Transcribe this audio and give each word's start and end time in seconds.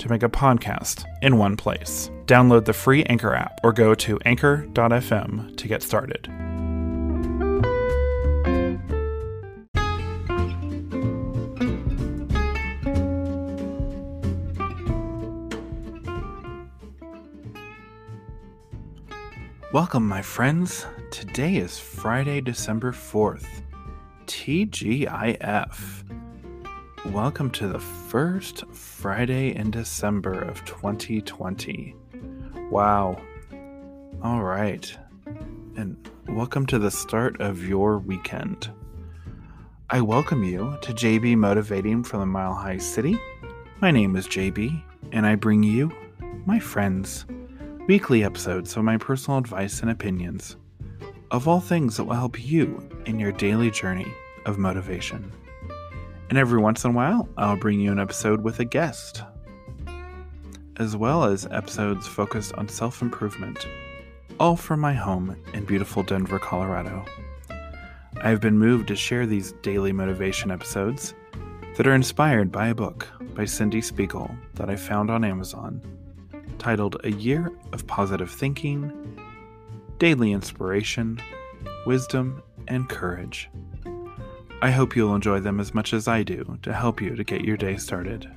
to 0.00 0.08
make 0.08 0.22
a 0.22 0.28
podcast 0.28 1.04
in 1.22 1.38
one 1.38 1.56
place. 1.56 2.10
Download 2.26 2.64
the 2.64 2.72
free 2.72 3.04
Anchor 3.04 3.34
app 3.34 3.60
or 3.62 3.72
go 3.72 3.94
to 3.94 4.18
anchor.fm 4.24 5.56
to 5.56 5.68
get 5.68 5.82
started. 5.82 6.28
Welcome, 19.72 20.08
my 20.08 20.20
friends. 20.20 20.84
Today 21.12 21.56
is 21.56 21.78
Friday, 21.78 22.40
December 22.40 22.90
4th. 22.90 23.46
TGIF. 24.26 26.19
Welcome 27.06 27.50
to 27.52 27.66
the 27.66 27.78
first 27.78 28.66
Friday 28.72 29.56
in 29.56 29.70
December 29.70 30.42
of 30.42 30.62
2020. 30.66 31.96
Wow. 32.70 33.18
All 34.22 34.42
right. 34.42 34.98
And 35.76 35.96
welcome 36.28 36.66
to 36.66 36.78
the 36.78 36.90
start 36.90 37.40
of 37.40 37.66
your 37.66 37.98
weekend. 37.98 38.70
I 39.88 40.02
welcome 40.02 40.44
you 40.44 40.76
to 40.82 40.92
JB 40.92 41.38
Motivating 41.38 42.04
from 42.04 42.20
the 42.20 42.26
Mile 42.26 42.52
High 42.52 42.76
City. 42.76 43.18
My 43.80 43.90
name 43.90 44.14
is 44.14 44.28
JB, 44.28 44.82
and 45.12 45.24
I 45.24 45.36
bring 45.36 45.62
you, 45.62 45.90
my 46.44 46.60
friends, 46.60 47.24
weekly 47.88 48.24
episodes 48.24 48.76
of 48.76 48.84
my 48.84 48.98
personal 48.98 49.38
advice 49.38 49.80
and 49.80 49.90
opinions 49.90 50.58
of 51.30 51.48
all 51.48 51.60
things 51.60 51.96
that 51.96 52.04
will 52.04 52.16
help 52.16 52.44
you 52.44 52.86
in 53.06 53.18
your 53.18 53.32
daily 53.32 53.70
journey 53.70 54.12
of 54.44 54.58
motivation. 54.58 55.32
And 56.30 56.38
every 56.38 56.60
once 56.60 56.84
in 56.84 56.92
a 56.92 56.94
while, 56.94 57.28
I'll 57.36 57.56
bring 57.56 57.80
you 57.80 57.90
an 57.90 57.98
episode 57.98 58.42
with 58.42 58.60
a 58.60 58.64
guest, 58.64 59.24
as 60.76 60.96
well 60.96 61.24
as 61.24 61.44
episodes 61.50 62.06
focused 62.06 62.54
on 62.54 62.68
self 62.68 63.02
improvement, 63.02 63.66
all 64.38 64.54
from 64.54 64.78
my 64.78 64.94
home 64.94 65.36
in 65.54 65.64
beautiful 65.64 66.04
Denver, 66.04 66.38
Colorado. 66.38 67.04
I 68.22 68.28
have 68.28 68.40
been 68.40 68.60
moved 68.60 68.86
to 68.88 68.96
share 68.96 69.26
these 69.26 69.52
daily 69.62 69.92
motivation 69.92 70.52
episodes 70.52 71.14
that 71.76 71.88
are 71.88 71.94
inspired 71.94 72.52
by 72.52 72.68
a 72.68 72.76
book 72.76 73.08
by 73.34 73.42
Cyndie 73.42 73.82
Spiegel 73.82 74.30
that 74.54 74.70
I 74.70 74.76
found 74.76 75.10
on 75.10 75.24
Amazon 75.24 75.82
titled 76.58 77.00
A 77.02 77.10
Year 77.10 77.50
of 77.72 77.88
Positive 77.88 78.30
Thinking, 78.30 78.92
Daily 79.98 80.30
Inspiration, 80.30 81.20
Wisdom, 81.86 82.40
and 82.68 82.88
Courage. 82.88 83.50
I 84.62 84.70
hope 84.70 84.94
you'll 84.94 85.14
enjoy 85.14 85.40
them 85.40 85.58
as 85.58 85.72
much 85.72 85.94
as 85.94 86.06
I 86.06 86.22
do 86.22 86.58
to 86.62 86.74
help 86.74 87.00
you 87.00 87.16
to 87.16 87.24
get 87.24 87.44
your 87.44 87.56
day 87.56 87.78
started. 87.78 88.30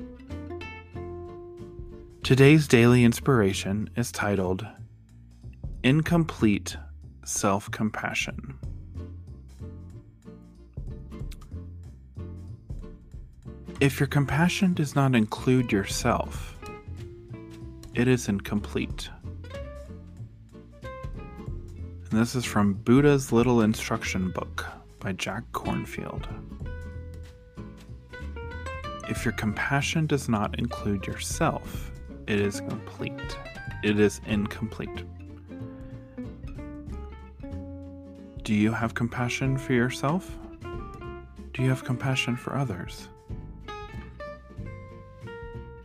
Today's 2.24 2.66
daily 2.66 3.04
inspiration 3.04 3.90
is 3.98 4.10
titled 4.10 4.66
Incomplete 5.84 6.78
Self 7.26 7.70
Compassion. 7.72 8.58
If 13.82 14.00
your 14.00 14.08
compassion 14.08 14.74
does 14.74 14.96
not 14.96 15.16
include 15.16 15.74
yourself, 15.74 16.58
it 17.96 18.08
is 18.08 18.30
incomplete. 18.30 19.10
And 20.82 22.22
this 22.22 22.34
is 22.34 22.46
from 22.46 22.76
Buddha's 22.76 23.34
Little 23.34 23.60
Instruction 23.60 24.32
Book 24.32 24.66
by 25.04 25.12
Jack 25.12 25.44
Kornfield. 25.52 26.26
If 29.10 29.26
your 29.26 29.34
compassion 29.34 30.08
does 30.08 30.30
not 30.30 30.58
include 30.58 31.06
yourself, 31.06 31.92
it 32.26 32.40
is 32.40 32.62
complete. 32.62 33.38
It 33.84 34.00
is 34.00 34.22
incomplete. 34.26 35.04
Do 38.44 38.54
you 38.54 38.72
have 38.72 38.94
compassion 38.94 39.58
for 39.58 39.74
yourself? 39.74 40.32
Do 41.52 41.62
you 41.62 41.70
have 41.70 41.84
compassion 41.84 42.38
for 42.38 42.56
others? 42.56 43.10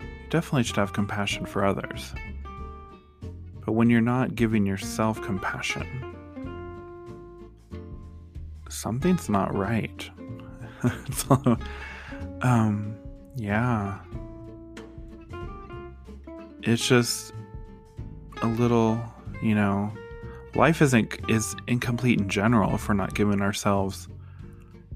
You 0.00 0.30
definitely 0.30 0.62
should 0.62 0.76
have 0.76 0.92
compassion 0.92 1.44
for 1.44 1.64
others. 1.64 2.14
But 3.66 3.72
when 3.72 3.90
you're 3.90 4.00
not 4.00 4.36
giving 4.36 4.64
yourself 4.64 5.20
compassion, 5.22 6.17
something's 8.80 9.28
not 9.28 9.54
right. 9.54 10.10
so, 11.12 11.56
um, 12.42 12.96
yeah. 13.36 13.98
It's 16.62 16.86
just 16.86 17.32
a 18.42 18.46
little, 18.46 19.00
you 19.42 19.54
know, 19.54 19.92
life 20.54 20.82
isn't 20.82 21.18
is 21.28 21.54
incomplete 21.66 22.20
in 22.20 22.28
general 22.28 22.74
if 22.74 22.88
we're 22.88 22.94
not 22.94 23.14
giving 23.14 23.40
ourselves 23.40 24.08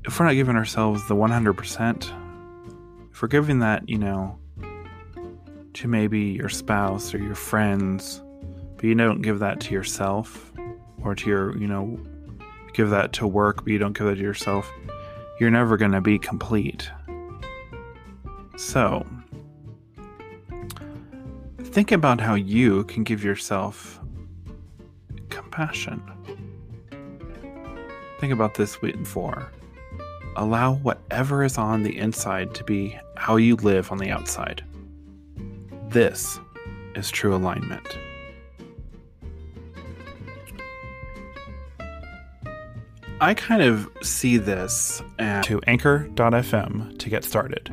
if 0.04 0.18
we're 0.18 0.26
not 0.26 0.34
giving 0.34 0.56
ourselves 0.56 1.06
the 1.06 1.14
100%. 1.14 3.10
If 3.12 3.22
we're 3.22 3.28
giving 3.28 3.60
that, 3.60 3.88
you 3.88 3.98
know, 3.98 4.38
to 5.74 5.88
maybe 5.88 6.20
your 6.20 6.48
spouse 6.48 7.14
or 7.14 7.18
your 7.18 7.34
friends, 7.34 8.20
but 8.76 8.84
you 8.84 8.94
don't 8.94 9.22
give 9.22 9.38
that 9.38 9.60
to 9.60 9.72
yourself 9.72 10.52
or 11.04 11.14
to 11.14 11.28
your, 11.28 11.56
you 11.56 11.68
know, 11.68 12.00
give 12.72 12.90
that 12.90 13.12
to 13.14 13.26
work, 13.26 13.64
but 13.64 13.68
you 13.68 13.78
don't 13.78 13.96
give 13.96 14.06
that 14.06 14.16
to 14.16 14.20
yourself, 14.20 14.70
you're 15.40 15.50
never 15.50 15.76
going 15.76 15.92
to 15.92 16.00
be 16.00 16.18
complete. 16.18 16.90
So, 18.56 19.06
think 21.64 21.92
about 21.92 22.20
how 22.20 22.34
you 22.34 22.84
can 22.84 23.02
give 23.02 23.24
yourself 23.24 24.00
compassion. 25.30 26.02
Think 28.20 28.32
about 28.32 28.54
this 28.54 28.80
for. 29.04 29.50
Allow 30.36 30.74
whatever 30.74 31.42
is 31.42 31.58
on 31.58 31.82
the 31.82 31.98
inside 31.98 32.54
to 32.54 32.64
be 32.64 32.98
how 33.16 33.36
you 33.36 33.56
live 33.56 33.90
on 33.90 33.98
the 33.98 34.10
outside. 34.10 34.64
This 35.88 36.38
is 36.94 37.10
true 37.10 37.34
alignment. 37.34 37.98
I 43.22 43.34
kind 43.34 43.62
of 43.62 43.88
see 44.02 44.36
this 44.36 45.00
at 45.20 45.44
to 45.44 45.60
anchor.fm 45.68 46.98
to 46.98 47.08
get 47.08 47.22
started. 47.22 47.68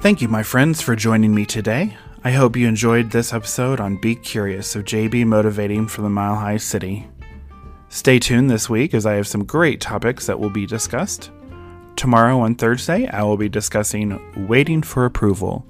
Thank 0.00 0.22
you, 0.22 0.28
my 0.28 0.44
friends, 0.44 0.80
for 0.80 0.94
joining 0.94 1.34
me 1.34 1.44
today. 1.44 1.96
I 2.22 2.30
hope 2.30 2.54
you 2.54 2.68
enjoyed 2.68 3.10
this 3.10 3.32
episode 3.32 3.80
on 3.80 4.00
Be 4.00 4.14
Curious 4.14 4.76
of 4.76 4.84
JB 4.84 5.26
Motivating 5.26 5.88
from 5.88 6.04
the 6.04 6.10
Mile 6.10 6.36
High 6.36 6.58
City. 6.58 7.08
Stay 7.88 8.20
tuned 8.20 8.48
this 8.48 8.70
week 8.70 8.94
as 8.94 9.04
I 9.04 9.14
have 9.14 9.26
some 9.26 9.44
great 9.44 9.80
topics 9.80 10.26
that 10.26 10.38
will 10.38 10.50
be 10.50 10.66
discussed. 10.66 11.32
Tomorrow 11.98 12.38
on 12.38 12.54
Thursday, 12.54 13.08
I 13.08 13.24
will 13.24 13.36
be 13.36 13.48
discussing 13.48 14.46
waiting 14.46 14.82
for 14.82 15.04
approval. 15.04 15.66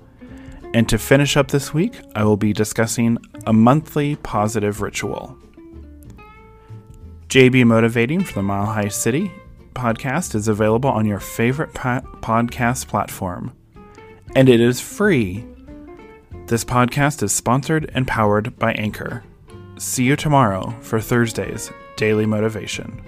And 0.75 0.87
to 0.91 0.99
finish 0.99 1.39
up 1.39 1.49
this 1.49 1.73
week, 1.73 1.99
I 2.15 2.25
will 2.25 2.37
be 2.37 2.53
discussing 2.53 3.17
a 3.47 3.55
monthly 3.55 4.17
positive 4.17 4.83
ritual. 4.83 5.39
JB 7.29 7.65
Motivating 7.65 8.23
for 8.23 8.35
the 8.35 8.43
Mile 8.43 8.67
High 8.67 8.89
City 8.89 9.33
podcast 9.73 10.35
is 10.35 10.49
available 10.49 10.91
on 10.91 11.07
your 11.07 11.19
favorite 11.19 11.73
po- 11.73 12.03
podcast 12.21 12.89
platform, 12.89 13.57
and 14.37 14.51
it 14.51 14.61
is 14.61 14.83
free. 14.83 15.47
This 16.47 16.63
podcast 16.63 17.23
is 17.23 17.33
sponsored 17.33 17.91
and 17.95 18.07
powered 18.07 18.55
by 18.59 18.73
Anchor. 18.73 19.25
See 19.79 20.05
you 20.05 20.15
tomorrow 20.15 20.77
for 20.83 21.01
Thursday's 21.01 21.71
Daily 21.97 22.27
Motivation. 22.27 23.03